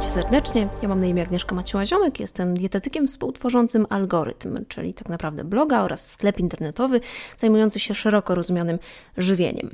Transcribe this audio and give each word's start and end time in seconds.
Cię 0.00 0.10
serdecznie. 0.10 0.68
Ja 0.82 0.88
mam 0.88 1.00
na 1.00 1.06
imię 1.06 1.22
Agnieszka 1.22 1.56
Maciła-Ziomek, 1.56 2.20
jestem 2.20 2.56
dietetykiem 2.56 3.06
współtworzącym 3.06 3.86
Algorytm, 3.88 4.64
czyli 4.68 4.94
tak 4.94 5.08
naprawdę 5.08 5.44
bloga 5.44 5.82
oraz 5.82 6.10
sklep 6.10 6.40
internetowy 6.40 7.00
zajmujący 7.36 7.78
się 7.78 7.94
szeroko 7.94 8.34
rozumianym 8.34 8.78
żywieniem. 9.16 9.70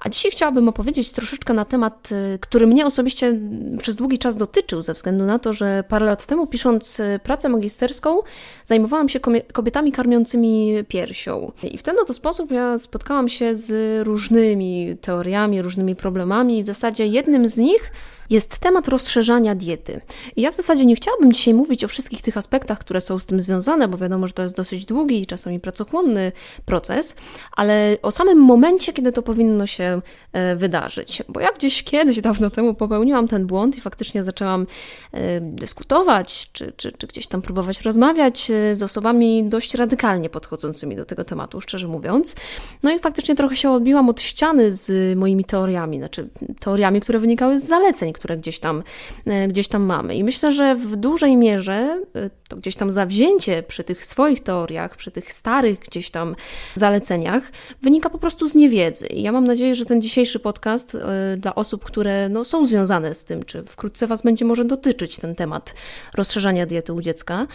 A 0.00 0.08
dzisiaj 0.08 0.30
chciałabym 0.30 0.68
opowiedzieć 0.68 1.12
troszeczkę 1.12 1.54
na 1.54 1.64
temat, 1.64 2.12
y, 2.12 2.38
który 2.38 2.66
mnie 2.66 2.86
osobiście 2.86 3.38
przez 3.78 3.96
długi 3.96 4.18
czas 4.18 4.36
dotyczył, 4.36 4.82
ze 4.82 4.94
względu 4.94 5.24
na 5.24 5.38
to, 5.38 5.52
że 5.52 5.84
parę 5.88 6.06
lat 6.06 6.26
temu, 6.26 6.46
pisząc 6.46 7.00
y, 7.00 7.20
pracę 7.22 7.48
magisterską, 7.48 8.18
zajmowałam 8.64 9.08
się 9.08 9.20
kobietami 9.52 9.92
karmiącymi 9.92 10.74
piersią. 10.88 11.52
I 11.62 11.78
w 11.78 11.82
ten 11.82 11.98
oto 11.98 12.14
sposób 12.14 12.50
ja 12.50 12.78
spotkałam 12.78 13.28
się 13.28 13.56
z 13.56 14.02
różnymi 14.06 14.96
teoriami, 15.00 15.62
różnymi 15.62 15.96
problemami. 15.96 16.62
W 16.62 16.66
zasadzie 16.66 17.06
jednym 17.06 17.48
z 17.48 17.56
nich 17.56 17.92
jest 18.32 18.58
temat 18.58 18.88
rozszerzania 18.88 19.54
diety. 19.54 20.00
I 20.36 20.42
ja 20.42 20.50
w 20.50 20.56
zasadzie 20.56 20.84
nie 20.84 20.96
chciałabym 20.96 21.32
dzisiaj 21.32 21.54
mówić 21.54 21.84
o 21.84 21.88
wszystkich 21.88 22.22
tych 22.22 22.36
aspektach, 22.36 22.78
które 22.78 23.00
są 23.00 23.18
z 23.18 23.26
tym 23.26 23.40
związane, 23.40 23.88
bo 23.88 23.98
wiadomo, 23.98 24.26
że 24.26 24.32
to 24.32 24.42
jest 24.42 24.54
dosyć 24.54 24.86
długi 24.86 25.22
i 25.22 25.26
czasami 25.26 25.60
pracochłonny 25.60 26.32
proces, 26.64 27.16
ale 27.56 27.96
o 28.02 28.10
samym 28.10 28.38
momencie, 28.38 28.92
kiedy 28.92 29.12
to 29.12 29.22
powinno 29.22 29.66
się 29.66 30.02
e, 30.32 30.56
wydarzyć. 30.56 31.22
Bo 31.28 31.40
ja 31.40 31.48
gdzieś 31.52 31.82
kiedyś, 31.82 32.20
dawno 32.20 32.50
temu 32.50 32.74
popełniłam 32.74 33.28
ten 33.28 33.46
błąd 33.46 33.76
i 33.76 33.80
faktycznie 33.80 34.24
zaczęłam 34.24 34.66
e, 35.12 35.40
dyskutować, 35.40 36.50
czy, 36.52 36.72
czy, 36.76 36.92
czy 36.92 37.06
gdzieś 37.06 37.26
tam 37.26 37.42
próbować 37.42 37.80
rozmawiać 37.80 38.50
e, 38.50 38.74
z 38.74 38.82
osobami 38.82 39.44
dość 39.44 39.74
radykalnie 39.74 40.30
podchodzącymi 40.30 40.96
do 40.96 41.04
tego 41.04 41.24
tematu, 41.24 41.60
szczerze 41.60 41.88
mówiąc. 41.88 42.36
No 42.82 42.92
i 42.92 42.98
faktycznie 42.98 43.34
trochę 43.34 43.56
się 43.56 43.70
odbiłam 43.70 44.08
od 44.08 44.20
ściany 44.20 44.72
z 44.72 45.18
moimi 45.18 45.44
teoriami, 45.44 45.98
znaczy 45.98 46.28
teoriami, 46.60 47.00
które 47.00 47.18
wynikały 47.18 47.58
z 47.58 47.64
zaleceń, 47.64 48.12
które 48.22 48.36
gdzieś 48.36 48.60
tam, 48.60 48.82
e, 49.26 49.48
gdzieś 49.48 49.68
tam 49.68 49.82
mamy. 49.82 50.14
I 50.14 50.24
myślę, 50.24 50.52
że 50.52 50.74
w 50.74 50.96
dużej 50.96 51.36
mierze 51.36 52.02
e, 52.14 52.30
to 52.48 52.56
gdzieś 52.56 52.76
tam 52.76 52.90
zawzięcie 52.90 53.62
przy 53.62 53.84
tych 53.84 54.04
swoich 54.04 54.40
teoriach, 54.40 54.96
przy 54.96 55.10
tych 55.10 55.32
starych 55.32 55.78
gdzieś 55.78 56.10
tam 56.10 56.36
zaleceniach 56.74 57.52
wynika 57.82 58.10
po 58.10 58.18
prostu 58.18 58.48
z 58.48 58.54
niewiedzy. 58.54 59.06
I 59.06 59.22
ja 59.22 59.32
mam 59.32 59.46
nadzieję, 59.46 59.74
że 59.74 59.86
ten 59.86 60.02
dzisiejszy 60.02 60.38
podcast 60.38 60.94
e, 60.94 61.36
dla 61.36 61.54
osób, 61.54 61.84
które 61.84 62.28
no, 62.28 62.44
są 62.44 62.66
związane 62.66 63.14
z 63.14 63.24
tym, 63.24 63.42
czy 63.42 63.62
wkrótce 63.62 64.06
Was 64.06 64.22
będzie 64.22 64.44
może 64.44 64.64
dotyczyć 64.64 65.16
ten 65.16 65.34
temat 65.34 65.74
rozszerzania 66.14 66.66
diety 66.66 66.92
u 66.92 67.00
dziecka, 67.00 67.46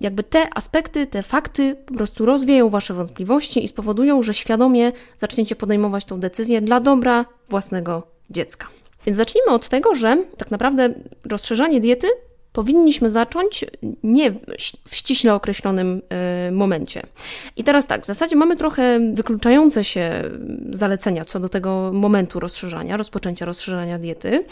jakby 0.00 0.22
te 0.22 0.54
aspekty, 0.54 1.06
te 1.06 1.22
fakty 1.22 1.76
po 1.86 1.94
prostu 1.94 2.26
rozwieją 2.26 2.68
Wasze 2.68 2.94
wątpliwości 2.94 3.64
i 3.64 3.68
spowodują, 3.68 4.22
że 4.22 4.34
świadomie 4.34 4.92
zaczniecie 5.16 5.56
podejmować 5.56 6.04
tą 6.04 6.20
decyzję 6.20 6.60
dla 6.60 6.80
dobra 6.80 7.24
własnego 7.48 8.02
dziecka. 8.30 8.79
Więc 9.06 9.16
zacznijmy 9.16 9.52
od 9.52 9.68
tego, 9.68 9.94
że 9.94 10.16
tak 10.36 10.50
naprawdę 10.50 10.94
rozszerzanie 11.24 11.80
diety 11.80 12.08
powinniśmy 12.52 13.10
zacząć 13.10 13.64
nie 14.02 14.32
w 14.88 14.96
ściśle 14.96 15.34
określonym 15.34 16.02
y, 16.48 16.52
momencie. 16.52 17.02
I 17.56 17.64
teraz 17.64 17.86
tak, 17.86 18.02
w 18.02 18.06
zasadzie 18.06 18.36
mamy 18.36 18.56
trochę 18.56 19.00
wykluczające 19.14 19.84
się 19.84 20.24
zalecenia 20.70 21.24
co 21.24 21.40
do 21.40 21.48
tego 21.48 21.90
momentu 21.94 22.40
rozszerzania, 22.40 22.96
rozpoczęcia 22.96 23.44
rozszerzania 23.44 23.98
diety. 23.98 24.44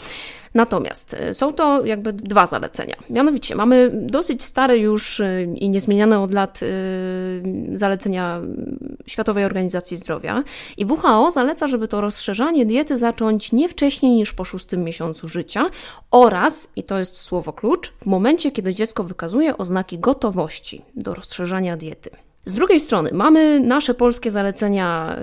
Natomiast 0.53 1.13
y, 1.13 1.33
są 1.33 1.53
to 1.53 1.85
jakby 1.85 2.13
dwa 2.13 2.47
zalecenia. 2.47 2.95
Mianowicie 3.09 3.55
mamy 3.55 3.91
dosyć 3.93 4.43
stare 4.43 4.77
już 4.77 5.19
y, 5.19 5.47
i 5.55 5.69
niezmieniane 5.69 6.19
od 6.19 6.33
lat 6.33 6.59
zalecenia 7.73 8.41
Światowej 9.07 9.45
Organizacji 9.45 9.97
Zdrowia 9.97 10.43
i 10.77 10.85
WHO 10.85 11.31
zaleca, 11.31 11.67
żeby 11.67 11.87
to 11.87 12.01
rozszerzanie 12.01 12.65
diety 12.65 12.97
zacząć 12.97 13.51
nie 13.51 13.69
wcześniej 13.69 14.11
niż 14.11 14.33
po 14.33 14.45
szóstym 14.45 14.83
miesiącu 14.83 15.27
życia 15.27 15.69
oraz, 16.11 16.67
i 16.75 16.83
to 16.83 16.99
jest 16.99 17.15
słowo 17.15 17.53
klucz, 17.53 17.88
w 18.01 18.05
momencie, 18.05 18.51
kiedy 18.51 18.73
dziecko 18.73 19.03
wykazuje 19.03 19.57
oznaki 19.57 19.99
gotowości 19.99 20.81
do 20.95 21.13
rozszerzania 21.13 21.77
diety. 21.77 22.09
Z 22.45 22.53
drugiej 22.53 22.79
strony 22.79 23.09
mamy 23.13 23.59
nasze 23.59 23.93
polskie 23.93 24.31
zalecenia 24.31 25.17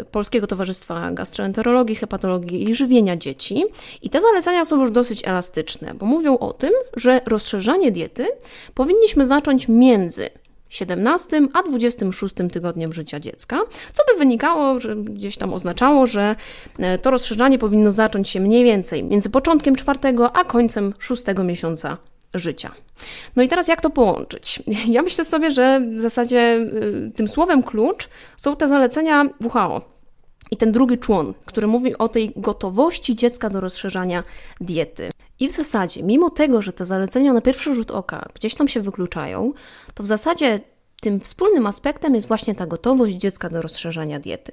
y, 0.00 0.04
Polskiego 0.04 0.46
Towarzystwa 0.46 1.10
Gastroenterologii, 1.12 1.96
Hepatologii 1.96 2.70
i 2.70 2.74
Żywienia 2.74 3.16
Dzieci 3.16 3.64
i 4.02 4.10
te 4.10 4.20
zalecenia 4.20 4.64
są 4.64 4.80
już 4.80 4.90
dosyć 4.90 5.28
elastyczne, 5.28 5.94
bo 5.94 6.06
mówią 6.06 6.38
o 6.38 6.52
tym, 6.52 6.70
że 6.96 7.20
rozszerzanie 7.26 7.92
diety 7.92 8.26
powinniśmy 8.74 9.26
zacząć 9.26 9.68
między 9.68 10.30
17 10.68 11.48
a 11.54 11.62
26 11.62 12.34
tygodniem 12.52 12.92
życia 12.92 13.20
dziecka, 13.20 13.60
co 13.92 14.02
by 14.12 14.18
wynikało, 14.18 14.80
że 14.80 14.96
gdzieś 14.96 15.36
tam 15.36 15.54
oznaczało, 15.54 16.06
że 16.06 16.36
e, 16.78 16.98
to 16.98 17.10
rozszerzanie 17.10 17.58
powinno 17.58 17.92
zacząć 17.92 18.28
się 18.28 18.40
mniej 18.40 18.64
więcej 18.64 19.04
między 19.04 19.30
początkiem 19.30 19.76
czwartego 19.76 20.36
a 20.36 20.44
końcem 20.44 20.94
szóstego 20.98 21.44
miesiąca 21.44 21.96
życia. 22.34 22.74
No 23.36 23.42
i 23.42 23.48
teraz 23.48 23.68
jak 23.68 23.80
to 23.80 23.90
połączyć? 23.90 24.62
Ja 24.88 25.02
myślę 25.02 25.24
sobie, 25.24 25.50
że 25.50 25.80
w 25.96 26.00
zasadzie 26.00 26.56
y, 27.08 27.12
tym 27.16 27.28
słowem 27.28 27.62
klucz 27.62 28.08
są 28.36 28.56
te 28.56 28.68
zalecenia 28.68 29.24
WHO. 29.40 29.92
I 30.50 30.56
ten 30.56 30.72
drugi 30.72 30.98
człon, 30.98 31.34
który 31.44 31.66
mówi 31.66 31.98
o 31.98 32.08
tej 32.08 32.32
gotowości 32.36 33.16
dziecka 33.16 33.50
do 33.50 33.60
rozszerzania 33.60 34.22
diety. 34.60 35.08
I 35.40 35.48
w 35.48 35.52
zasadzie, 35.52 36.02
mimo 36.02 36.30
tego, 36.30 36.62
że 36.62 36.72
te 36.72 36.84
zalecenia 36.84 37.32
na 37.32 37.40
pierwszy 37.40 37.74
rzut 37.74 37.90
oka 37.90 38.28
gdzieś 38.34 38.54
tam 38.54 38.68
się 38.68 38.80
wykluczają, 38.80 39.52
to 39.94 40.02
w 40.02 40.06
zasadzie 40.06 40.60
tym 41.00 41.20
wspólnym 41.20 41.66
aspektem 41.66 42.14
jest 42.14 42.28
właśnie 42.28 42.54
ta 42.54 42.66
gotowość 42.66 43.14
dziecka 43.16 43.48
do 43.48 43.62
rozszerzania 43.62 44.20
diety. 44.20 44.52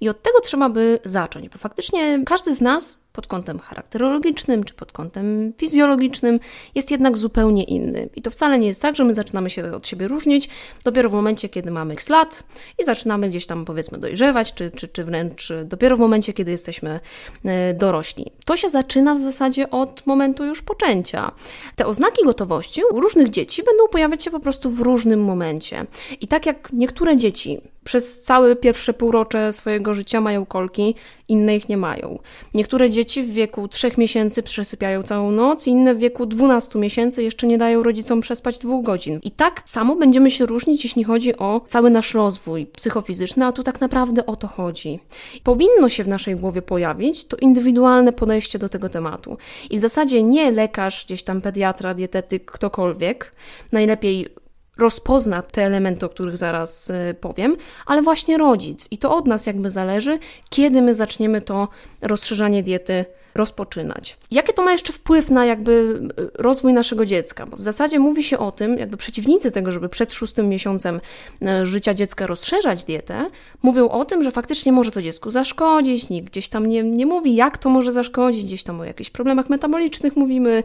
I 0.00 0.08
od 0.08 0.22
tego 0.22 0.40
trzeba 0.40 0.68
by 0.68 0.98
zacząć, 1.04 1.48
bo 1.48 1.58
faktycznie 1.58 2.22
każdy 2.26 2.54
z 2.54 2.60
nas 2.60 3.04
pod 3.12 3.26
kątem 3.26 3.58
charakterologicznym 3.58 4.64
czy 4.64 4.74
pod 4.74 4.92
kątem 4.92 5.52
fizjologicznym 5.58 6.40
jest 6.74 6.90
jednak 6.90 7.18
zupełnie 7.18 7.64
inny. 7.64 8.08
I 8.16 8.22
to 8.22 8.30
wcale 8.30 8.58
nie 8.58 8.66
jest 8.66 8.82
tak, 8.82 8.96
że 8.96 9.04
my 9.04 9.14
zaczynamy 9.14 9.50
się 9.50 9.72
od 9.74 9.88
siebie 9.88 10.08
różnić 10.08 10.48
dopiero 10.84 11.08
w 11.08 11.12
momencie, 11.12 11.48
kiedy 11.48 11.70
mamy 11.70 11.94
x 11.94 12.08
lat 12.08 12.44
i 12.78 12.84
zaczynamy 12.84 13.28
gdzieś 13.28 13.46
tam 13.46 13.64
powiedzmy 13.64 13.98
dojrzewać, 13.98 14.54
czy, 14.54 14.70
czy, 14.70 14.88
czy 14.88 15.04
wręcz 15.04 15.52
dopiero 15.64 15.96
w 15.96 16.00
momencie, 16.00 16.32
kiedy 16.32 16.50
jesteśmy 16.50 17.00
e, 17.44 17.74
dorośli. 17.74 18.26
To 18.44 18.56
się 18.56 18.70
zaczyna 18.70 19.14
w 19.14 19.20
zasadzie 19.20 19.70
od 19.70 20.06
momentu 20.06 20.44
już 20.44 20.62
poczęcia. 20.62 21.32
Te 21.76 21.86
oznaki 21.86 22.24
gotowości 22.24 22.82
u 22.92 23.00
różnych 23.00 23.28
dzieci 23.28 23.62
będą 23.62 23.88
pojawiać 23.88 24.24
się 24.24 24.30
po 24.30 24.40
prostu 24.40 24.70
w 24.70 24.80
różnym 24.80 25.24
momencie. 25.24 25.86
I 26.20 26.28
tak 26.28 26.46
jak 26.46 26.72
niektóre 26.72 27.16
dzieci 27.16 27.60
przez 27.84 28.20
całe 28.20 28.56
pierwsze 28.56 28.94
półrocze 28.94 29.52
swojego 29.52 29.94
życia 29.94 30.20
mają 30.20 30.46
kolki, 30.46 30.94
inne 31.28 31.56
ich 31.56 31.68
nie 31.68 31.76
mają. 31.76 32.18
Niektóre 32.54 32.90
dzieci 32.90 33.22
w 33.22 33.32
wieku 33.32 33.68
3 33.68 33.90
miesięcy 33.98 34.42
przesypiają 34.42 35.02
całą 35.02 35.30
noc, 35.30 35.66
inne 35.66 35.94
w 35.94 35.98
wieku 35.98 36.26
12 36.26 36.78
miesięcy 36.78 37.22
jeszcze 37.22 37.46
nie 37.46 37.58
dają 37.58 37.82
rodzicom 37.82 38.20
przespać 38.20 38.58
dwóch 38.58 38.84
godzin. 38.84 39.20
I 39.22 39.30
tak 39.30 39.62
samo 39.66 39.96
będziemy 39.96 40.30
się 40.30 40.46
różnić, 40.46 40.84
jeśli 40.84 41.04
chodzi 41.04 41.36
o 41.36 41.60
cały 41.68 41.90
nasz 41.90 42.14
rozwój 42.14 42.66
psychofizyczny, 42.66 43.46
a 43.46 43.52
tu 43.52 43.62
tak 43.62 43.80
naprawdę 43.80 44.26
o 44.26 44.36
to 44.36 44.46
chodzi. 44.46 45.00
Powinno 45.44 45.88
się 45.88 46.04
w 46.04 46.08
naszej 46.08 46.36
głowie 46.36 46.62
pojawić 46.62 47.24
to 47.24 47.36
indywidualne 47.36 48.12
podejście 48.12 48.58
do 48.58 48.68
tego 48.68 48.88
tematu. 48.88 49.36
I 49.70 49.76
w 49.76 49.80
zasadzie 49.80 50.22
nie 50.22 50.50
lekarz, 50.50 51.04
gdzieś 51.06 51.22
tam 51.22 51.40
pediatra, 51.40 51.94
dietetyk, 51.94 52.50
ktokolwiek, 52.50 53.32
najlepiej 53.72 54.39
rozpozna 54.80 55.42
te 55.42 55.62
elementy, 55.62 56.06
o 56.06 56.08
których 56.08 56.36
zaraz 56.36 56.90
y, 56.90 57.14
powiem, 57.20 57.56
ale 57.86 58.02
właśnie 58.02 58.38
rodzic. 58.38 58.88
I 58.90 58.98
to 58.98 59.16
od 59.16 59.26
nas 59.26 59.46
jakby 59.46 59.70
zależy, 59.70 60.18
kiedy 60.50 60.82
my 60.82 60.94
zaczniemy 60.94 61.40
to 61.40 61.68
rozszerzanie 62.00 62.62
diety 62.62 63.04
rozpoczynać. 63.34 64.16
Jaki 64.30 64.52
to 64.52 64.62
ma 64.62 64.72
jeszcze 64.72 64.92
wpływ 64.92 65.30
na 65.30 65.46
jakby 65.46 66.00
e, 66.18 66.42
rozwój 66.42 66.72
naszego 66.72 67.06
dziecka? 67.06 67.46
Bo 67.46 67.56
w 67.56 67.62
zasadzie 67.62 67.98
mówi 67.98 68.22
się 68.22 68.38
o 68.38 68.52
tym, 68.52 68.78
jakby 68.78 68.96
przeciwnicy 68.96 69.50
tego, 69.50 69.72
żeby 69.72 69.88
przed 69.88 70.12
szóstym 70.12 70.48
miesiącem 70.48 71.00
e, 71.42 71.66
życia 71.66 71.94
dziecka 71.94 72.26
rozszerzać 72.26 72.84
dietę, 72.84 73.30
mówią 73.62 73.88
o 73.88 74.04
tym, 74.04 74.22
że 74.22 74.30
faktycznie 74.30 74.72
może 74.72 74.90
to 74.90 75.02
dziecku 75.02 75.30
zaszkodzić, 75.30 76.08
nikt 76.08 76.30
gdzieś 76.30 76.48
tam 76.48 76.66
nie, 76.66 76.82
nie 76.82 77.06
mówi, 77.06 77.34
jak 77.34 77.58
to 77.58 77.70
może 77.70 77.92
zaszkodzić, 77.92 78.44
gdzieś 78.44 78.62
tam 78.62 78.80
o 78.80 78.84
jakichś 78.84 79.10
problemach 79.10 79.50
metabolicznych 79.50 80.16
mówimy, 80.16 80.62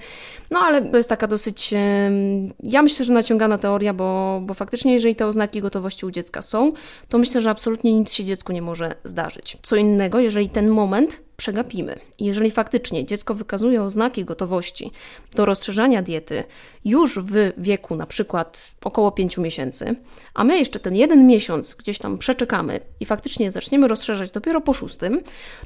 no 0.52 0.60
ale 0.60 0.82
to 0.82 0.98
jest 0.98 1.10
taka 1.10 1.28
dosyć, 1.28 1.74
ja 2.64 2.82
myślę, 2.82 3.06
że 3.06 3.14
naciągana 3.14 3.58
teoria, 3.58 3.94
bo, 3.94 4.42
bo 4.44 4.54
faktycznie 4.54 4.94
jeżeli 4.94 5.16
te 5.16 5.28
oznaki 5.28 5.62
gotowości 5.62 6.06
u 6.06 6.12
dziecka 6.12 6.42
są, 6.42 6.74
to 7.10 7.18
myślę, 7.18 7.42
że 7.42 7.50
absolutnie 7.50 7.94
nic 7.94 8.14
się 8.14 8.24
dziecku 8.24 8.54
nie 8.54 8.62
może 8.62 8.96
zdarzyć. 9.04 9.58
Co 9.62 9.76
innego, 9.76 10.20
jeżeli 10.20 10.50
ten 10.50 10.70
moment 10.70 11.22
przegapimy. 11.38 12.00
Jeżeli 12.20 12.52
faktycznie 12.52 13.06
dziecko 13.06 13.34
wykazuje 13.34 13.84
oznaki 13.84 14.26
gotowości 14.26 14.92
do 15.36 15.46
rozszerzania 15.46 16.02
diety 16.02 16.44
już 16.86 17.20
w 17.20 17.52
wieku 17.58 17.96
na 17.96 18.06
przykład 18.06 18.72
około 18.84 19.12
5 19.12 19.38
miesięcy, 19.38 19.96
a 20.34 20.44
my 20.44 20.58
jeszcze 20.58 20.80
ten 20.80 20.96
jeden 20.96 21.28
miesiąc 21.28 21.76
gdzieś 21.76 21.98
tam 21.98 22.18
przeczekamy 22.18 22.80
i 23.00 23.06
faktycznie 23.06 23.52
zaczniemy 23.52 23.88
rozszerzać 23.88 24.32
dopiero 24.32 24.62
po 24.62 24.74
szóstym, 24.74 25.22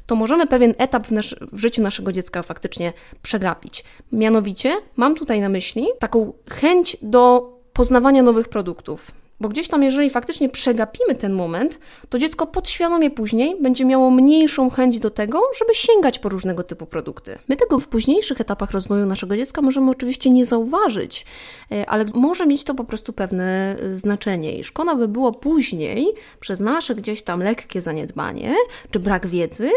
to 0.06 0.16
możemy 0.16 0.46
pewien 0.46 0.74
etap 0.78 1.06
w, 1.06 1.10
nasz, 1.10 1.36
w 1.52 1.58
życiu 1.58 1.82
naszego 1.82 2.12
dziecka 2.12 2.42
faktycznie 2.42 2.92
przegapić. 3.22 3.84
Mianowicie 4.12 4.76
mam 4.96 5.14
tutaj 5.14 5.40
na 5.40 5.48
myśli 5.48 5.86
taką 5.98 6.32
chęć 6.50 6.96
do 7.02 7.52
poznawania 7.72 8.22
nowych 8.22 8.48
produktów, 8.48 9.19
Bo 9.40 9.48
gdzieś 9.48 9.68
tam, 9.68 9.82
jeżeli 9.82 10.10
faktycznie 10.10 10.48
przegapimy 10.48 11.14
ten 11.14 11.32
moment, 11.32 11.78
to 12.08 12.18
dziecko 12.18 12.46
podświadomie 12.46 13.10
później 13.10 13.56
będzie 13.60 13.84
miało 13.84 14.10
mniejszą 14.10 14.70
chęć 14.70 14.98
do 14.98 15.10
tego, 15.10 15.42
żeby 15.58 15.74
sięgać 15.74 16.18
po 16.18 16.28
różnego 16.28 16.62
typu 16.62 16.86
produkty. 16.86 17.38
My 17.48 17.56
tego 17.56 17.80
w 17.80 17.88
późniejszych 17.88 18.40
etapach 18.40 18.70
rozwoju 18.70 19.06
naszego 19.06 19.36
dziecka 19.36 19.62
możemy 19.62 19.90
oczywiście 19.90 20.30
nie 20.30 20.46
zauważyć, 20.46 21.26
e, 21.72 21.90
ale 21.90 22.04
może 22.14 22.46
mieć 22.46 22.64
to 22.64 22.74
po 22.74 22.84
prostu 22.84 23.12
pewne 23.12 23.76
e, 23.78 23.96
znaczenie. 23.96 24.58
I 24.58 24.64
szkoda 24.64 24.94
by 24.94 25.08
było 25.08 25.32
później, 25.32 26.06
przez 26.40 26.60
nasze 26.60 26.94
gdzieś 26.94 27.22
tam 27.22 27.42
lekkie 27.42 27.80
zaniedbanie 27.80 28.54
czy 28.90 28.98
brak 28.98 29.26
wiedzy, 29.26 29.70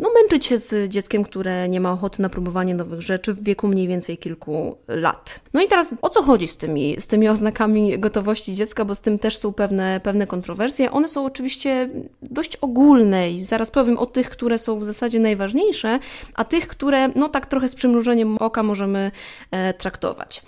no 0.00 0.10
męczyć 0.14 0.46
się 0.46 0.58
z 0.58 0.88
dzieckiem, 0.88 1.24
które 1.24 1.68
nie 1.68 1.80
ma 1.80 1.92
ochoty 1.92 2.22
na 2.22 2.28
próbowanie 2.28 2.74
nowych 2.74 3.02
rzeczy 3.02 3.34
w 3.34 3.44
wieku 3.44 3.68
mniej 3.68 3.88
więcej 3.88 4.18
kilku 4.18 4.76
lat. 4.88 5.40
No 5.52 5.62
i 5.62 5.68
teraz 5.68 5.94
o 6.02 6.08
co 6.08 6.22
chodzi 6.22 6.48
z 6.48 6.56
tymi, 6.56 6.96
z 7.00 7.06
tymi 7.06 7.28
oznakami 7.28 7.98
gotowości 7.98 8.54
dziecka, 8.54 8.84
bo 8.84 8.94
z 8.94 9.00
tym 9.00 9.18
też 9.18 9.38
są 9.38 9.52
pewne, 9.52 10.00
pewne 10.02 10.26
kontrowersje. 10.26 10.92
One 10.92 11.08
są 11.08 11.24
oczywiście 11.24 11.90
dość 12.22 12.56
ogólne 12.56 13.30
i 13.30 13.44
zaraz 13.44 13.70
powiem 13.70 13.98
o 13.98 14.06
tych, 14.06 14.30
które 14.30 14.58
są 14.58 14.78
w 14.78 14.84
zasadzie 14.84 15.20
najważniejsze, 15.20 15.98
a 16.34 16.44
tych, 16.44 16.68
które 16.68 17.08
no 17.08 17.28
tak 17.28 17.46
trochę 17.46 17.68
z 17.68 17.74
przymrużeniem 17.74 18.38
oka 18.38 18.62
możemy 18.62 19.10
e, 19.50 19.74
traktować. 19.74 20.42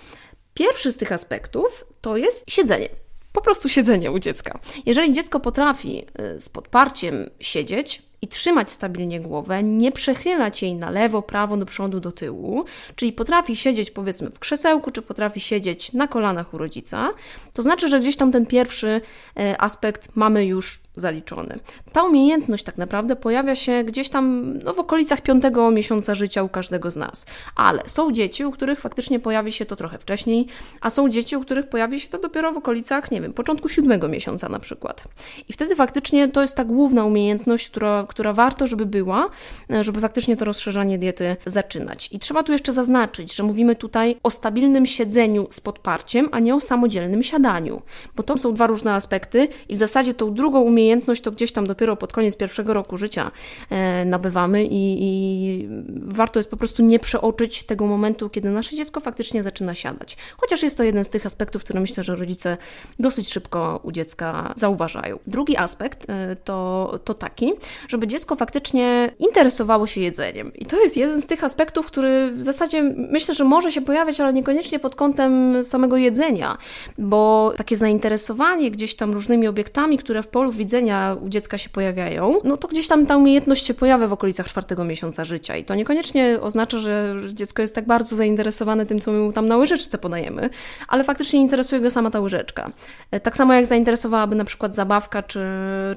Pierwszy 0.55 0.93
z 0.93 0.96
tych 0.96 1.12
aspektów 1.12 1.84
to 2.00 2.16
jest 2.16 2.44
siedzenie 2.48 2.88
po 3.32 3.40
prostu 3.40 3.69
siedzenie 3.69 4.12
u 4.12 4.19
dziecka. 4.19 4.58
Jeżeli 4.87 5.12
dziecko 5.12 5.40
potrafi 5.40 6.05
e, 6.14 6.40
z 6.40 6.48
podparciem 6.48 7.31
siedzieć, 7.40 8.02
i 8.22 8.28
trzymać 8.28 8.70
stabilnie 8.70 9.20
głowę, 9.20 9.62
nie 9.62 9.92
przechylać 9.92 10.62
jej 10.62 10.74
na 10.74 10.90
lewo, 10.90 11.22
prawo, 11.22 11.56
do 11.56 11.66
przodu, 11.66 12.00
do 12.00 12.12
tyłu, 12.12 12.64
czyli 12.96 13.12
potrafi 13.12 13.56
siedzieć 13.56 13.90
powiedzmy 13.90 14.30
w 14.30 14.38
krzesełku, 14.38 14.90
czy 14.90 15.02
potrafi 15.02 15.40
siedzieć 15.40 15.92
na 15.92 16.08
kolanach 16.08 16.54
u 16.54 16.58
rodzica, 16.58 17.10
to 17.52 17.62
znaczy, 17.62 17.88
że 17.88 18.00
gdzieś 18.00 18.16
tam 18.16 18.32
ten 18.32 18.46
pierwszy 18.46 19.00
e, 19.36 19.60
aspekt 19.60 20.08
mamy 20.14 20.46
już 20.46 20.80
zaliczony. 20.97 21.59
Ta 21.93 22.03
umiejętność 22.03 22.65
tak 22.65 22.79
naprawdę 22.79 23.17
pojawia 23.17 23.55
się 23.55 23.85
gdzieś 23.85 24.09
tam 24.09 24.55
no, 24.65 24.75
w 24.75 24.79
okolicach 24.79 25.21
piątego 25.21 25.71
miesiąca 25.71 26.15
życia 26.15 26.43
u 26.43 26.49
każdego 26.49 26.91
z 26.91 26.97
nas. 26.97 27.27
Ale 27.56 27.83
są 27.87 28.12
dzieci, 28.12 28.44
u 28.44 28.53
których 28.53 28.81
faktycznie 28.81 29.21
pojawi 29.21 29.53
się 29.53 29.67
to 29.67 29.77
trochę 29.77 29.99
wcześniej, 29.99 30.47
a 30.81 30.91
są 30.91 31.09
dzieci, 31.09 31.37
u 31.37 31.41
których 31.41 31.69
pojawi 31.69 32.00
się 32.00 32.09
to 32.09 32.19
dopiero 32.19 32.53
w 32.53 32.56
okolicach, 32.56 33.11
nie 33.11 33.21
wiem, 33.21 33.33
początku 33.33 33.69
siódmego 33.69 34.09
miesiąca 34.09 34.49
na 34.49 34.59
przykład. 34.59 35.05
I 35.49 35.53
wtedy 35.53 35.77
faktycznie 35.77 36.29
to 36.29 36.43
jest 36.43 36.56
ta 36.56 36.65
główna 36.65 37.05
umiejętność, 37.05 37.71
która, 37.71 38.06
która 38.09 38.33
warto, 38.33 38.67
żeby 38.67 38.87
była, 38.87 39.29
żeby 39.81 40.00
faktycznie 40.00 40.37
to 40.37 40.44
rozszerzanie 40.44 40.99
diety 40.99 41.37
zaczynać. 41.47 42.09
I 42.12 42.19
trzeba 42.19 42.43
tu 42.43 42.53
jeszcze 42.53 42.73
zaznaczyć, 42.73 43.35
że 43.35 43.43
mówimy 43.43 43.77
tutaj 43.77 44.17
o 44.23 44.31
stabilnym 44.31 44.87
siedzeniu 44.87 45.47
z 45.50 45.61
podparciem, 45.61 46.29
a 46.33 46.41
nie 46.41 46.55
o 46.55 46.61
samodzielnym 46.61 47.23
siadaniu, 47.23 47.83
bo 48.17 48.23
to 48.23 48.39
są 48.39 48.55
dwa 48.55 48.67
różne 48.67 48.94
aspekty 48.94 49.49
i 49.69 49.75
w 49.75 49.79
zasadzie 49.79 50.15
tą 50.15 50.35
drugą 50.35 50.61
umiejętność 50.61 50.81
umiejętność 50.82 51.23
to 51.23 51.32
gdzieś 51.32 51.52
tam 51.52 51.67
dopiero 51.67 51.96
pod 51.96 52.12
koniec 52.12 52.37
pierwszego 52.37 52.75
roku 52.75 52.96
życia 52.96 53.31
e, 53.70 54.05
nabywamy 54.05 54.64
i, 54.64 54.96
i 55.00 55.69
warto 56.06 56.38
jest 56.38 56.50
po 56.50 56.56
prostu 56.56 56.82
nie 56.82 56.99
przeoczyć 56.99 57.62
tego 57.62 57.87
momentu, 57.87 58.31
kiedy 58.31 58.50
nasze 58.50 58.76
dziecko 58.76 59.00
faktycznie 59.00 59.43
zaczyna 59.43 59.75
siadać. 59.75 60.17
Chociaż 60.37 60.62
jest 60.62 60.76
to 60.76 60.82
jeden 60.82 61.05
z 61.05 61.11
tych 61.11 61.26
aspektów, 61.26 61.64
które 61.64 61.81
myślę, 61.81 62.02
że 62.02 62.17
rodzice 62.17 62.56
dosyć 62.99 63.32
szybko 63.32 63.81
u 63.82 63.93
dziecka 63.93 64.52
zauważają. 64.56 65.19
Drugi 65.26 65.56
aspekt 65.56 66.11
e, 66.11 66.37
to, 66.37 66.99
to 67.05 67.14
taki, 67.14 67.52
żeby 67.88 68.06
dziecko 68.06 68.37
faktycznie 68.37 69.12
interesowało 69.19 69.87
się 69.87 70.00
jedzeniem. 70.00 70.55
I 70.55 70.67
to 70.67 70.81
jest 70.81 70.96
jeden 70.96 71.23
z 71.23 71.26
tych 71.26 71.44
aspektów, 71.44 71.87
który 71.87 72.32
w 72.37 72.43
zasadzie 72.43 72.82
myślę, 72.96 73.34
że 73.34 73.44
może 73.44 73.70
się 73.70 73.81
pojawiać, 73.81 74.20
ale 74.20 74.32
niekoniecznie 74.32 74.79
pod 74.79 74.96
kątem 74.96 75.64
samego 75.64 75.96
jedzenia, 75.96 76.58
bo 76.99 77.52
takie 77.56 77.76
zainteresowanie 77.76 78.70
gdzieś 78.70 78.94
tam 78.94 79.12
różnymi 79.12 79.46
obiektami, 79.46 79.99
które 79.99 80.23
w 80.23 80.29
polu 80.29 80.52
widzenia 80.52 80.71
widzenia 80.72 81.16
u 81.20 81.28
dziecka 81.28 81.58
się 81.58 81.69
pojawiają, 81.69 82.40
no 82.44 82.56
to 82.56 82.69
gdzieś 82.69 82.88
tam 82.88 83.06
ta 83.06 83.16
umiejętność 83.16 83.66
się 83.66 83.74
pojawia 83.74 84.06
w 84.06 84.12
okolicach 84.12 84.46
czwartego 84.46 84.84
miesiąca 84.84 85.24
życia. 85.24 85.56
I 85.56 85.64
to 85.64 85.74
niekoniecznie 85.74 86.38
oznacza, 86.40 86.78
że 86.78 87.16
dziecko 87.34 87.62
jest 87.62 87.74
tak 87.74 87.86
bardzo 87.86 88.16
zainteresowane 88.16 88.86
tym, 88.86 89.00
co 89.00 89.12
my 89.12 89.19
mu 89.19 89.32
tam 89.32 89.46
na 89.46 89.56
łyżeczce 89.56 89.98
podajemy, 89.98 90.50
ale 90.88 91.04
faktycznie 91.04 91.40
interesuje 91.40 91.80
go 91.80 91.90
sama 91.90 92.10
ta 92.10 92.20
łyżeczka. 92.20 92.70
E, 93.10 93.20
tak 93.20 93.36
samo 93.36 93.54
jak 93.54 93.66
zainteresowałaby 93.66 94.34
na 94.36 94.44
przykład 94.44 94.74
zabawka 94.74 95.22
czy, 95.22 95.40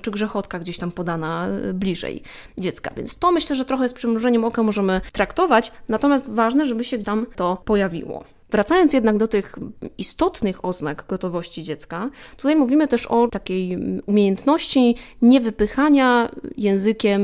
czy 0.01 0.11
grzechotka 0.11 0.59
gdzieś 0.59 0.77
tam 0.77 0.91
podana 0.91 1.47
e, 1.47 1.73
bliżej 1.73 2.23
dziecka. 2.57 2.91
Więc 2.97 3.17
to 3.17 3.31
myślę, 3.31 3.55
że 3.55 3.65
trochę 3.65 3.89
z 3.89 3.93
przymrużeniem 3.93 4.43
oka 4.43 4.63
możemy 4.63 5.01
traktować, 5.13 5.71
natomiast 5.89 6.31
ważne, 6.31 6.65
żeby 6.65 6.83
się 6.83 6.97
tam 6.97 7.25
to 7.35 7.61
pojawiło. 7.65 8.34
Wracając 8.51 8.93
jednak 8.93 9.17
do 9.17 9.27
tych 9.27 9.55
istotnych 9.97 10.65
oznak 10.65 11.05
gotowości 11.07 11.63
dziecka, 11.63 12.09
tutaj 12.37 12.55
mówimy 12.55 12.87
też 12.87 13.07
o 13.07 13.27
takiej 13.27 13.77
umiejętności 14.05 14.95
niewypychania 15.21 16.31
językiem 16.57 17.21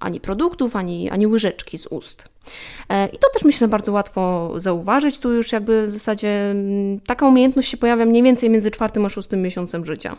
ani 0.00 0.20
produktów, 0.20 0.76
ani, 0.76 1.10
ani 1.10 1.26
łyżeczki 1.26 1.78
z 1.78 1.86
ust. 1.86 2.29
E, 2.88 3.06
I 3.06 3.18
to 3.18 3.28
też 3.32 3.44
myślę 3.44 3.68
bardzo 3.68 3.92
łatwo 3.92 4.52
zauważyć. 4.56 5.18
Tu 5.18 5.32
już 5.32 5.52
jakby 5.52 5.86
w 5.86 5.90
zasadzie 5.90 6.50
mm, 6.50 7.00
taka 7.00 7.26
umiejętność 7.26 7.68
się 7.68 7.76
pojawia 7.76 8.04
mniej 8.06 8.22
więcej 8.22 8.50
między 8.50 8.70
czwartym 8.70 9.06
a 9.06 9.08
szóstym 9.08 9.42
miesiącem 9.42 9.84
życia. 9.84 10.16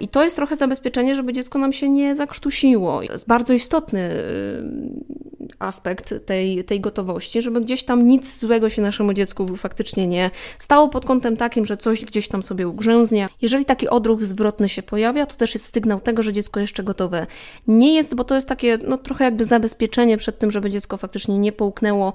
I 0.00 0.08
to 0.08 0.24
jest 0.24 0.36
trochę 0.36 0.56
zabezpieczenie, 0.56 1.14
żeby 1.14 1.32
dziecko 1.32 1.58
nam 1.58 1.72
się 1.72 1.88
nie 1.88 2.14
zakrztusiło. 2.14 3.02
To 3.06 3.12
jest 3.12 3.28
bardzo 3.28 3.52
istotny 3.52 4.10
y, 4.10 5.46
aspekt 5.58 6.14
tej, 6.26 6.64
tej 6.64 6.80
gotowości, 6.80 7.42
żeby 7.42 7.60
gdzieś 7.60 7.84
tam 7.84 8.06
nic 8.06 8.38
złego 8.38 8.68
się 8.68 8.82
naszemu 8.82 9.12
dziecku 9.12 9.56
faktycznie 9.56 10.06
nie 10.06 10.30
stało 10.58 10.88
pod 10.88 11.06
kątem 11.06 11.36
takim, 11.36 11.66
że 11.66 11.76
coś 11.76 12.04
gdzieś 12.04 12.28
tam 12.28 12.42
sobie 12.42 12.68
ugrzęznie. 12.68 13.28
Jeżeli 13.42 13.64
taki 13.64 13.88
odruch 13.88 14.24
zwrotny 14.24 14.68
się 14.68 14.82
pojawia, 14.82 15.26
to 15.26 15.36
też 15.36 15.54
jest 15.54 15.74
sygnał 15.74 16.00
tego, 16.00 16.22
że 16.22 16.32
dziecko 16.32 16.60
jeszcze 16.60 16.82
gotowe 16.82 17.26
nie 17.66 17.94
jest, 17.94 18.14
bo 18.14 18.24
to 18.24 18.34
jest 18.34 18.48
takie 18.48 18.78
no, 18.88 18.98
trochę 18.98 19.24
jakby 19.24 19.44
zabezpieczenie 19.44 20.16
przed 20.16 20.38
tym, 20.38 20.50
żeby 20.50 20.70
dziecko 20.70 20.96
faktycznie 20.96 21.38
nie 21.38 21.52
połknęło. 21.66 22.12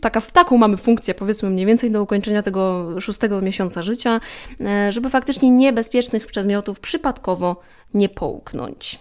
Taka, 0.00 0.20
taką 0.20 0.56
mamy 0.56 0.76
funkcję, 0.76 1.14
powiedzmy 1.14 1.50
mniej 1.50 1.66
więcej 1.66 1.90
do 1.90 2.02
ukończenia 2.02 2.42
tego 2.42 2.94
szóstego 3.00 3.40
miesiąca 3.40 3.82
życia, 3.82 4.20
e, 4.60 4.92
żeby 4.92 5.10
faktycznie 5.10 5.50
niebezpiecznych 5.50 6.26
przedmiotów 6.26 6.80
przypadkowo 6.80 7.56
nie 7.94 8.08
połknąć. 8.08 8.98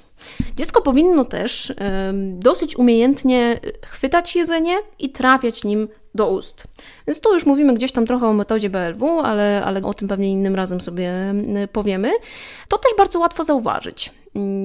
Dziecko 0.56 0.82
powinno 0.82 1.26
też 1.26 1.74
dosyć 2.34 2.78
umiejętnie 2.78 3.60
chwytać 3.86 4.36
jedzenie 4.36 4.78
i 5.00 5.10
trafiać 5.10 5.64
nim 5.64 5.88
do 6.18 6.30
ust. 6.30 6.68
Więc 7.08 7.20
tu 7.20 7.34
już 7.34 7.46
mówimy 7.46 7.74
gdzieś 7.74 7.92
tam 7.92 8.06
trochę 8.06 8.28
o 8.28 8.34
metodzie 8.34 8.70
BLW, 8.70 9.20
ale, 9.20 9.64
ale 9.66 9.84
o 9.84 9.94
tym 9.94 10.08
pewnie 10.08 10.32
innym 10.32 10.56
razem 10.56 10.82
sobie 10.82 11.14
powiemy. 11.72 12.12
To 12.68 12.78
też 12.78 12.92
bardzo 12.98 13.20
łatwo 13.20 13.44
zauważyć. 13.44 14.12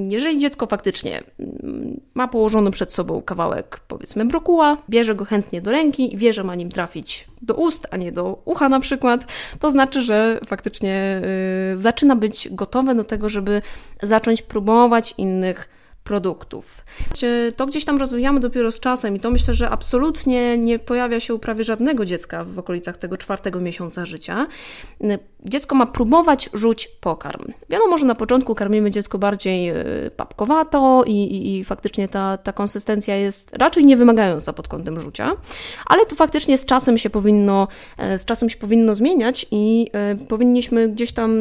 Jeżeli 0.08 0.38
dziecko 0.38 0.66
faktycznie 0.66 1.22
mm, 1.40 2.00
ma 2.14 2.28
położony 2.28 2.70
przed 2.70 2.94
sobą 2.94 3.22
kawałek, 3.22 3.80
powiedzmy, 3.88 4.24
brokuła, 4.24 4.76
bierze 4.90 5.14
go 5.14 5.24
chętnie 5.24 5.62
do 5.62 5.70
ręki 5.70 6.14
i 6.14 6.16
wie, 6.16 6.32
że 6.32 6.44
ma 6.44 6.54
nim 6.54 6.70
trafić 6.70 7.26
do 7.42 7.54
ust, 7.54 7.86
a 7.90 7.96
nie 7.96 8.12
do 8.12 8.42
ucha 8.44 8.68
na 8.68 8.80
przykład, 8.80 9.32
to 9.60 9.70
znaczy, 9.70 10.02
że 10.02 10.40
faktycznie 10.46 11.20
y, 11.72 11.76
zaczyna 11.76 12.16
być 12.16 12.48
gotowe 12.50 12.94
do 12.94 13.04
tego, 13.04 13.28
żeby 13.28 13.62
zacząć 14.02 14.42
próbować 14.42 15.14
innych 15.18 15.68
produktów. 16.04 16.84
To 17.56 17.66
gdzieś 17.66 17.84
tam 17.84 17.98
rozwijamy 17.98 18.40
dopiero 18.40 18.72
z 18.72 18.80
czasem 18.80 19.16
i 19.16 19.20
to 19.20 19.30
myślę, 19.30 19.54
że 19.54 19.70
absolutnie 19.70 20.58
nie 20.58 20.78
pojawia 20.78 21.20
się 21.20 21.34
u 21.34 21.38
prawie 21.38 21.64
żadnego 21.64 22.04
dziecka 22.04 22.44
w 22.44 22.58
okolicach 22.58 22.96
tego 22.96 23.16
czwartego 23.16 23.60
miesiąca 23.60 24.04
życia. 24.04 24.46
Dziecko 25.44 25.74
ma 25.74 25.86
próbować 25.86 26.50
rzuć 26.54 26.88
pokarm. 26.88 27.44
Wiadomo, 27.68 27.98
że 27.98 28.06
na 28.06 28.14
początku 28.14 28.54
karmimy 28.54 28.90
dziecko 28.90 29.18
bardziej 29.18 29.68
e, 29.68 29.74
papkowato 30.16 31.04
i, 31.06 31.12
i, 31.12 31.58
i 31.58 31.64
faktycznie 31.64 32.08
ta, 32.08 32.36
ta 32.36 32.52
konsystencja 32.52 33.16
jest 33.16 33.56
raczej 33.56 33.86
nie 33.86 33.96
wymagająca 33.96 34.52
pod 34.52 34.68
kątem 34.68 35.00
rzucia, 35.00 35.32
ale 35.86 36.06
to 36.06 36.14
faktycznie 36.14 36.58
z 36.58 36.66
czasem 36.66 36.98
się 36.98 37.10
powinno, 37.10 37.68
e, 37.98 38.18
z 38.18 38.24
czasem 38.24 38.50
się 38.50 38.56
powinno 38.56 38.94
zmieniać 38.94 39.46
i 39.50 39.90
e, 39.92 40.16
powinniśmy 40.16 40.88
gdzieś 40.88 41.12
tam 41.12 41.32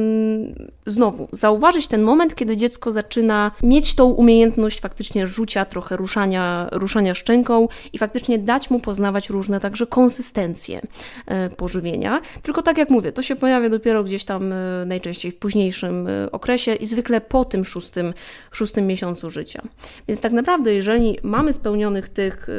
znowu 0.86 1.28
zauważyć 1.32 1.88
ten 1.88 2.02
moment, 2.02 2.36
kiedy 2.36 2.58
dziecko 2.58 2.92
zaczyna 2.92 3.52
mieć 3.64 3.96
tą 3.96 4.06
umiejętność 4.06 4.51
faktycznie 4.80 5.28
rzucia, 5.28 5.66
trochę 5.66 5.98
ruszania, 5.98 6.70
ruszania 6.72 7.16
szczęką 7.16 7.68
i 7.94 7.98
faktycznie 7.98 8.40
dać 8.40 8.70
mu 8.70 8.80
poznawać 8.80 9.30
różne 9.30 9.60
także 9.60 9.88
konsystencje 9.88 10.82
pożywienia. 11.58 12.22
Tylko 12.42 12.62
tak 12.62 12.78
jak 12.78 12.90
mówię, 12.90 13.12
to 13.12 13.22
się 13.22 13.36
pojawia 13.36 13.70
dopiero 13.70 14.04
gdzieś 14.04 14.26
tam 14.26 14.54
e, 14.54 14.86
najczęściej 14.86 15.32
w 15.32 15.38
późniejszym 15.38 16.08
e, 16.08 16.32
okresie 16.32 16.76
i 16.76 16.86
zwykle 16.86 17.22
po 17.22 17.46
tym 17.46 17.66
szóstym, 17.66 18.14
szóstym 18.52 18.88
miesiącu 18.88 19.30
życia. 19.30 19.62
Więc 20.08 20.22
tak 20.22 20.32
naprawdę, 20.32 20.74
jeżeli 20.74 21.18
mamy 21.24 21.54
spełnionych 21.54 22.10
tych 22.10 22.50
e, 22.50 22.52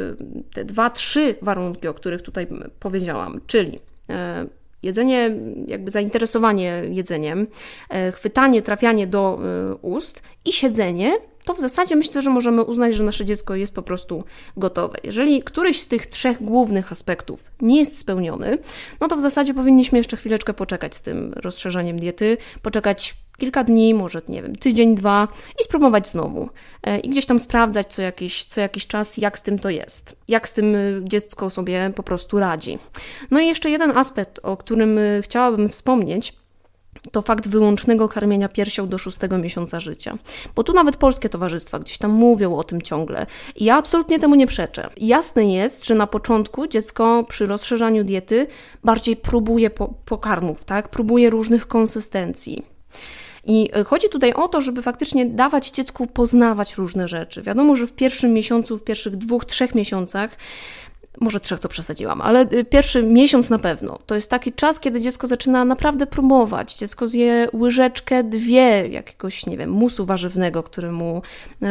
te 0.53 0.65
dwa, 0.65 0.89
trzy 0.89 1.35
warunki, 1.41 1.87
o 1.87 1.93
których 1.93 2.21
tutaj 2.21 2.47
powiedziałam, 2.79 3.41
czyli 3.47 3.79
jedzenie, 4.83 5.35
jakby 5.67 5.91
zainteresowanie 5.91 6.81
jedzeniem, 6.89 7.47
chwytanie, 8.13 8.61
trafianie 8.61 9.07
do 9.07 9.39
ust 9.81 10.21
i 10.45 10.51
siedzenie, 10.51 11.13
to 11.43 11.53
w 11.53 11.59
zasadzie 11.59 11.95
myślę, 11.95 12.21
że 12.21 12.29
możemy 12.29 12.63
uznać, 12.63 12.95
że 12.95 13.03
nasze 13.03 13.25
dziecko 13.25 13.55
jest 13.55 13.75
po 13.75 13.81
prostu 13.81 14.23
gotowe. 14.57 14.97
Jeżeli 15.03 15.43
któryś 15.43 15.81
z 15.81 15.87
tych 15.87 16.05
trzech 16.05 16.43
głównych 16.43 16.91
aspektów 16.91 17.43
nie 17.61 17.79
jest 17.79 17.97
spełniony, 17.97 18.57
no 18.99 19.07
to 19.07 19.15
w 19.15 19.21
zasadzie 19.21 19.53
powinniśmy 19.53 19.97
jeszcze 19.97 20.17
chwileczkę 20.17 20.53
poczekać 20.53 20.95
z 20.95 21.01
tym 21.01 21.33
rozszerzaniem 21.35 21.99
diety, 21.99 22.37
poczekać 22.61 23.15
kilka 23.37 23.63
dni, 23.63 23.93
może 23.93 24.21
nie 24.29 24.41
wiem, 24.41 24.55
tydzień, 24.55 24.95
dwa 24.95 25.27
i 25.59 25.63
spróbować 25.63 26.07
znowu. 26.09 26.49
E, 26.83 26.99
I 26.99 27.09
gdzieś 27.09 27.25
tam 27.25 27.39
sprawdzać 27.39 27.93
co 27.93 28.01
jakiś, 28.01 28.45
co 28.45 28.61
jakiś 28.61 28.87
czas, 28.87 29.17
jak 29.17 29.39
z 29.39 29.41
tym 29.41 29.59
to 29.59 29.69
jest, 29.69 30.15
jak 30.27 30.47
z 30.47 30.53
tym 30.53 30.75
dziecko 31.03 31.49
sobie 31.49 31.91
po 31.95 32.03
prostu 32.03 32.39
radzi. 32.39 32.79
No 33.31 33.39
i 33.39 33.47
jeszcze 33.47 33.69
jeden 33.69 33.97
aspekt, 33.97 34.39
o 34.43 34.57
którym 34.57 34.99
chciałabym 35.21 35.69
wspomnieć, 35.69 36.42
to 37.11 37.21
fakt 37.21 37.47
wyłącznego 37.47 38.09
karmienia 38.09 38.49
piersią 38.49 38.87
do 38.87 38.97
szóstego 38.97 39.37
miesiąca 39.37 39.79
życia. 39.79 40.17
Bo 40.55 40.63
tu 40.63 40.73
nawet 40.73 40.95
polskie 40.95 41.29
towarzystwa 41.29 41.79
gdzieś 41.79 41.97
tam 41.97 42.11
mówią 42.11 42.55
o 42.55 42.63
tym 42.63 42.81
ciągle. 42.81 43.25
I 43.55 43.65
ja 43.65 43.77
absolutnie 43.77 44.19
temu 44.19 44.35
nie 44.35 44.47
przeczę. 44.47 44.89
Jasne 44.97 45.45
jest, 45.45 45.85
że 45.85 45.95
na 45.95 46.07
początku 46.07 46.67
dziecko 46.67 47.25
przy 47.29 47.45
rozszerzaniu 47.45 48.03
diety 48.03 48.47
bardziej 48.83 49.15
próbuje 49.15 49.69
po 49.69 49.93
pokarmów, 50.05 50.63
tak? 50.63 50.89
Próbuje 50.89 51.29
różnych 51.29 51.67
konsystencji. 51.67 52.65
I 53.45 53.69
chodzi 53.85 54.09
tutaj 54.09 54.33
o 54.33 54.47
to, 54.47 54.61
żeby 54.61 54.81
faktycznie 54.81 55.25
dawać 55.25 55.69
dziecku 55.69 56.07
poznawać 56.07 56.75
różne 56.75 57.07
rzeczy. 57.07 57.41
Wiadomo, 57.41 57.75
że 57.75 57.87
w 57.87 57.93
pierwszym 57.93 58.33
miesiącu, 58.33 58.77
w 58.77 58.83
pierwszych 58.83 59.17
dwóch, 59.17 59.45
trzech 59.45 59.75
miesiącach 59.75 60.37
może 61.23 61.39
trzech 61.39 61.59
to 61.59 61.69
przesadziłam, 61.69 62.21
ale 62.21 62.41
y, 62.53 62.65
pierwszy 62.65 63.03
miesiąc 63.03 63.49
na 63.49 63.59
pewno. 63.59 63.99
To 64.05 64.15
jest 64.15 64.29
taki 64.29 64.53
czas, 64.53 64.79
kiedy 64.79 65.01
dziecko 65.01 65.27
zaczyna 65.27 65.65
naprawdę 65.65 66.07
próbować. 66.07 66.75
Dziecko 66.75 67.07
zje 67.07 67.47
łyżeczkę, 67.53 68.23
dwie 68.23 68.87
jakiegoś, 68.87 69.45
nie 69.45 69.57
wiem, 69.57 69.69
musu 69.69 70.05
warzywnego, 70.05 70.63
który 70.63 70.91
mu, 70.91 71.21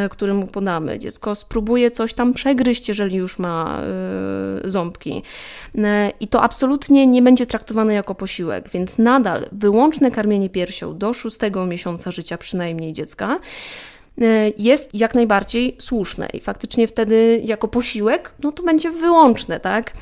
y, 0.06 0.09
który 0.09 0.35
mu 0.35 0.47
podamy. 0.47 0.99
Dziecko 0.99 1.35
spróbuje 1.35 1.90
coś 1.90 2.14
tam 2.14 2.32
przegryźć, 2.32 2.88
jeżeli 2.88 3.16
już 3.16 3.38
ma 3.38 3.80
y, 4.66 4.71
ząbki. 4.71 5.23
I 6.21 6.28
to 6.28 6.42
absolutnie 6.42 7.06
nie 7.06 7.23
będzie 7.23 7.47
traktowane 7.47 7.94
jako 7.94 8.14
posiłek, 8.14 8.68
więc 8.71 8.99
nadal 8.99 9.47
wyłączne 9.52 10.11
karmienie 10.11 10.50
piersią 10.50 10.99
do 10.99 11.12
szóstego 11.12 11.66
miesiąca 11.66 12.11
życia 12.11 12.38
przynajmniej 12.38 12.92
dziecka 12.92 13.38
E, 14.01 14.01
jest 14.59 14.95
jak 14.95 15.14
najbardziej 15.14 15.76
słuszne 15.81 16.28
i 16.33 16.40
faktycznie 16.40 16.87
wtedy 16.87 17.42
jako 17.45 17.69
posiłek, 17.69 18.33
no 18.42 18.52
to 18.52 18.62
będzie 18.62 18.90
wyłączne, 18.90 19.61
tak? 19.61 19.92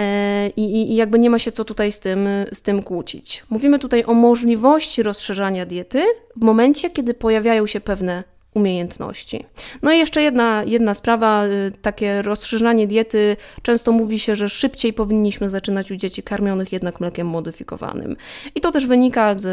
E, 0.00 0.48
I, 0.48 0.92
i 0.92 0.96
jakby 0.96 1.18
nie 1.18 1.30
ma 1.30 1.38
się 1.38 1.52
co 1.52 1.64
tutaj 1.64 1.92
z 1.92 2.00
tym, 2.00 2.28
z 2.52 2.62
tym 2.62 2.82
kłócić. 2.82 3.44
Mówimy 3.50 3.78
tutaj 3.78 4.04
o 4.04 4.14
możliwości 4.14 5.02
rozszerzania 5.02 5.66
diety 5.66 6.02
w 6.36 6.44
momencie, 6.44 6.90
kiedy 6.90 7.14
pojawiają 7.14 7.66
się 7.66 7.80
pewne 7.80 8.24
umiejętności. 8.54 9.46
No 9.82 9.92
i 9.92 9.98
jeszcze 9.98 10.22
jedna, 10.22 10.64
jedna 10.64 10.94
sprawa, 10.94 11.46
y, 11.46 11.72
takie 11.82 12.22
rozszerzanie 12.22 12.86
diety. 12.86 13.36
Często 13.62 13.92
mówi 13.92 14.18
się, 14.18 14.36
że 14.36 14.48
szybciej 14.48 14.92
powinniśmy 14.92 15.48
zaczynać 15.48 15.92
u 15.92 15.96
dzieci 15.96 16.22
karmionych 16.22 16.72
jednak 16.72 17.00
mlekiem 17.00 17.26
modyfikowanym. 17.26 18.16
I 18.54 18.60
to 18.60 18.70
też 18.70 18.86
wynika 18.86 19.34
z, 19.38 19.44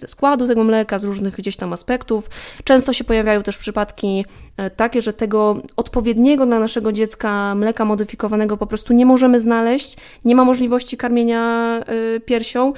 ze 0.00 0.08
składu 0.08 0.46
tego 0.46 0.64
mleka, 0.64 0.98
z 0.98 1.04
różnych 1.04 1.34
gdzieś 1.36 1.56
tam 1.56 1.72
aspektów. 1.72 2.30
Często 2.64 2.92
się 2.92 3.04
pojawiają 3.04 3.42
też 3.42 3.58
przypadki 3.58 4.24
e, 4.56 4.70
takie, 4.70 5.02
że 5.02 5.12
tego 5.12 5.62
odpowiedniego 5.76 6.46
dla 6.46 6.58
naszego 6.58 6.92
dziecka 6.92 7.54
mleka 7.54 7.84
modyfikowanego 7.84 8.56
po 8.56 8.66
prostu 8.66 8.92
nie 8.92 9.06
możemy 9.06 9.40
znaleźć, 9.40 9.96
nie 10.24 10.36
ma 10.36 10.44
możliwości 10.44 10.96
karmienia 10.96 11.80
y, 12.16 12.20
piersią, 12.20 12.72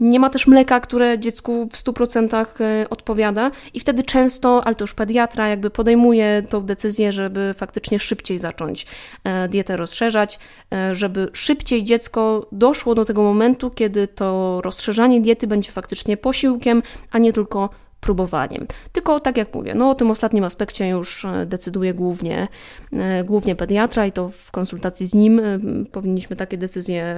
nie 0.00 0.20
ma 0.20 0.30
też 0.30 0.46
mleka, 0.46 0.80
które 0.80 1.18
dziecku 1.18 1.68
w 1.68 1.72
100% 1.72 2.46
y, 2.82 2.88
odpowiada 2.88 3.50
i 3.74 3.80
wtedy 3.80 4.02
często, 4.02 4.66
ale 4.66 4.74
to 4.74 4.82
już 4.82 4.94
pediatra 4.94 5.48
jakby 5.48 5.70
podejmuje 5.70 6.42
tą 6.48 6.60
decyzję, 6.60 7.12
żeby 7.12 7.54
faktycznie 7.56 7.98
szybciej 7.98 8.38
zacząć 8.38 8.86
e, 9.24 9.48
dietę 9.48 9.76
rozszerzać, 9.76 10.38
e, 10.72 10.94
żeby 10.94 11.28
szybciej 11.32 11.84
dziecko 11.84 12.46
doszło 12.52 12.94
do 12.94 13.04
tego 13.04 13.22
momentu, 13.22 13.70
kiedy 13.70 14.08
to 14.08 14.60
rozszerzanie 14.64 15.20
diety 15.20 15.46
będzie 15.46 15.72
faktycznie 15.72 16.16
posiłkiem, 16.16 16.82
a 17.10 17.18
nie 17.18 17.32
tylko 17.32 17.70
próbowaniem. 18.04 18.66
Tylko 18.92 19.20
tak 19.20 19.36
jak 19.36 19.54
mówię, 19.54 19.74
no 19.74 19.90
o 19.90 19.94
tym 19.94 20.10
ostatnim 20.10 20.44
aspekcie 20.44 20.88
już 20.88 21.24
e, 21.24 21.46
decyduje 21.46 21.94
głównie, 21.94 22.48
e, 22.92 23.24
głównie 23.24 23.56
pediatra 23.56 24.06
i 24.06 24.12
to 24.12 24.28
w 24.28 24.50
konsultacji 24.50 25.06
z 25.06 25.14
nim 25.14 25.38
e, 25.38 25.58
powinniśmy 25.92 26.36
takie 26.36 26.58
decyzje 26.58 27.14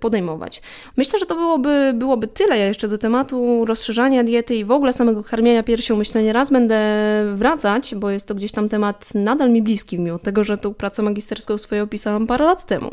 podejmować. 0.00 0.62
Myślę, 0.96 1.18
że 1.18 1.26
to 1.26 1.34
byłoby, 1.34 1.92
byłoby 1.94 2.28
tyle. 2.28 2.58
Ja 2.58 2.66
jeszcze 2.66 2.88
do 2.88 2.98
tematu 2.98 3.64
rozszerzania 3.64 4.24
diety 4.24 4.54
i 4.54 4.64
w 4.64 4.70
ogóle 4.70 4.92
samego 4.92 5.24
karmienia 5.24 5.62
piersią 5.62 5.96
myślę 5.96 6.22
nie 6.22 6.32
raz 6.32 6.50
będę 6.50 6.80
wracać, 7.34 7.94
bo 7.94 8.10
jest 8.10 8.28
to 8.28 8.34
gdzieś 8.34 8.52
tam 8.52 8.68
temat 8.68 9.14
nadal 9.14 9.50
mi 9.50 9.62
bliski, 9.62 9.98
mimo 9.98 10.18
tego, 10.18 10.44
że 10.44 10.58
tą 10.58 10.74
pracę 10.74 11.02
magisterską 11.02 11.58
swoją 11.58 11.82
opisałam 11.82 12.26
parę 12.26 12.44
lat 12.44 12.66
temu. 12.66 12.90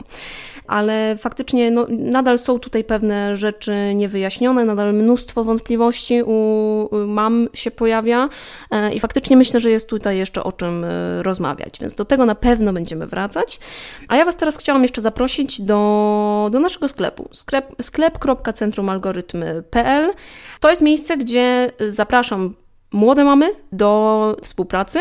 Ale 0.67 1.17
faktycznie 1.17 1.71
no, 1.71 1.86
nadal 1.89 2.38
są 2.38 2.59
tutaj 2.59 2.83
pewne 2.83 3.36
rzeczy 3.36 3.75
niewyjaśnione, 3.95 4.65
nadal 4.65 4.93
mnóstwo 4.93 5.43
wątpliwości 5.43 6.24
u 6.24 7.06
mam 7.07 7.49
się 7.53 7.71
pojawia 7.71 8.29
e, 8.71 8.93
i 8.93 8.99
faktycznie 8.99 9.37
myślę, 9.37 9.59
że 9.59 9.69
jest 9.69 9.89
tutaj 9.89 10.17
jeszcze 10.17 10.43
o 10.43 10.51
czym 10.51 10.83
e, 10.83 11.23
rozmawiać, 11.23 11.79
więc 11.81 11.95
do 11.95 12.05
tego 12.05 12.25
na 12.25 12.35
pewno 12.35 12.73
będziemy 12.73 13.07
wracać. 13.07 13.59
A 14.07 14.15
ja 14.15 14.25
Was 14.25 14.37
teraz 14.37 14.57
chciałam 14.57 14.83
jeszcze 14.83 15.01
zaprosić 15.01 15.61
do, 15.61 16.49
do 16.51 16.59
naszego 16.59 16.87
sklepu, 16.87 17.29
sklep, 17.33 17.75
sklep.centrumalgorytmy.pl. 17.81 20.13
To 20.59 20.69
jest 20.69 20.81
miejsce, 20.81 21.17
gdzie 21.17 21.71
zapraszam 21.87 22.53
młode 22.91 23.24
mamy 23.24 23.56
do 23.72 24.38
współpracy. 24.41 25.00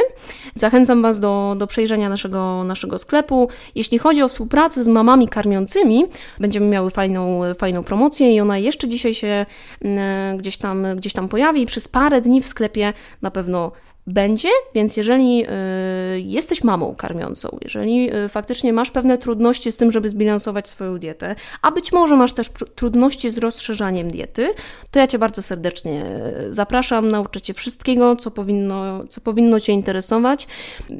Zachęcam 0.55 1.03
Was 1.03 1.21
do, 1.21 1.55
do 1.59 1.67
przejrzenia 1.67 2.09
naszego, 2.09 2.65
naszego 2.65 2.99
sklepu. 2.99 3.49
Jeśli 3.75 3.99
chodzi 3.99 4.23
o 4.23 4.29
współpracę 4.29 4.85
z 4.85 4.89
mamami 4.89 5.29
karmiącymi, 5.29 6.05
będziemy 6.41 6.67
miały 6.67 6.91
fajną, 6.91 7.41
fajną 7.59 7.85
promocję 7.85 8.35
i 8.35 8.41
ona 8.41 8.59
jeszcze 8.59 8.89
dzisiaj 8.89 9.15
się 9.15 9.47
mm, 9.83 10.37
gdzieś 10.37 10.57
tam, 10.57 10.87
gdzieś 10.97 11.13
tam 11.13 11.29
pojawi. 11.29 11.67
Przez 11.67 11.89
parę 11.89 12.21
dni 12.21 12.43
w 12.43 12.47
sklepie 12.47 12.93
na 13.23 13.31
pewno 13.31 13.73
będzie, 14.07 14.49
więc 14.75 14.97
jeżeli 14.97 15.45
y, 15.45 16.21
jesteś 16.21 16.65
mamą 16.65 16.95
karmiącą, 16.95 17.59
jeżeli 17.63 18.15
y, 18.15 18.29
faktycznie 18.29 18.73
masz 18.73 18.91
pewne 18.91 19.19
trudności 19.19 19.73
z 19.73 19.77
tym, 19.77 19.93
żeby 19.93 20.09
zbilansować 20.09 20.69
swoją 20.69 20.99
dietę, 20.99 21.35
a 21.63 21.73
być 21.73 21.93
może 21.93 22.17
masz 22.17 22.33
też 22.33 22.51
trudności 22.75 23.31
z 23.31 23.39
rozszerzaniem 23.39 24.11
diety, 24.11 24.49
to 24.91 24.99
ja 24.99 25.07
Cię 25.07 25.19
bardzo 25.19 25.43
serdecznie 25.43 26.05
y, 26.49 26.55
zapraszam, 26.55 27.09
nauczę 27.09 27.41
Cię 27.41 27.55
wszystkiego, 27.55 28.17
co 28.17 28.31
powinno, 28.31 29.07
co 29.09 29.21
powinno 29.21 29.61
Cię 29.61 29.73
interesować. 29.73 30.47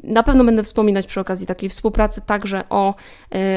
Na 0.03 0.23
pewno 0.23 0.43
będę 0.43 0.63
wspominać 0.63 1.07
przy 1.07 1.19
okazji 1.19 1.47
takiej 1.47 1.69
współpracy 1.69 2.21
także 2.25 2.63
o 2.69 2.93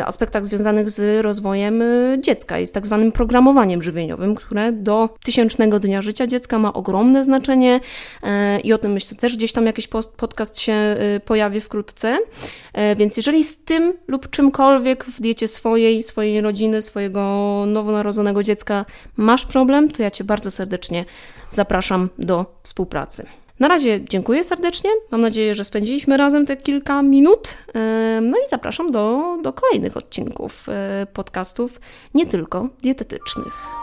aspektach 0.05 0.45
związanych 0.45 0.91
z 0.91 1.25
rozwojem 1.25 1.83
dziecka 2.19 2.59
i 2.61 2.67
z 2.67 2.73
tak 2.73 2.87
zwanym 2.87 3.13
programowaniem 3.13 3.83
żywieniowym, 3.83 4.35
które 4.35 4.73
do 4.73 5.09
tysięcznego 5.25 5.81
dnia 5.81 6.03
życia 6.03 6.27
dziecka 6.27 6.59
ma 6.59 6.73
ogromne 6.73 7.25
znaczenie 7.25 7.81
i 8.65 8.73
o 8.73 8.79
tym 8.79 8.93
myślę 8.93 9.17
też 9.17 9.37
gdzieś 9.41 9.53
tam 9.53 9.67
jakiś 9.67 9.89
podcast 10.17 10.61
się 10.61 10.73
y, 11.17 11.21
pojawi 11.21 11.61
wkrótce. 11.61 12.19
E, 12.73 12.97
więc 12.97 13.17
jeżeli 13.17 13.45
z 13.45 13.65
tym 13.65 13.93
lub 14.09 14.31
czymkolwiek 14.31 15.05
w 15.05 15.21
diecie 15.21 15.49
swojej, 15.49 16.03
swojej 16.03 16.41
rodziny, 16.41 16.83
swojego 16.83 17.65
nowonarodzonego 17.67 18.43
dziecka 18.43 18.85
masz 19.17 19.47
problem, 19.47 19.91
to 19.91 20.03
ja 20.03 20.11
Cię 20.11 20.25
bardzo 20.25 20.51
serdecznie 20.51 21.05
zapraszam 21.51 22.09
do 22.19 22.47
współpracy. 22.63 23.27
Na 23.61 23.69
razie 23.69 24.05
dziękuję 24.05 24.45
serdecznie. 24.45 24.91
Mam 25.11 25.21
nadzieję, 25.21 25.55
że 25.55 25.65
spędziliśmy 25.65 26.17
razem 26.17 26.47
te 26.47 26.57
kilka 26.57 27.03
minut. 27.03 27.55
E, 27.75 28.21
no 28.23 28.37
i 28.39 28.49
zapraszam 28.49 28.91
do, 28.91 29.37
do 29.43 29.53
kolejnych 29.53 29.97
odcinków 29.97 30.69
e, 30.69 31.07
podcastów, 31.13 31.81
nie 32.15 32.27
tylko 32.27 32.69
dietetycznych. 32.83 33.80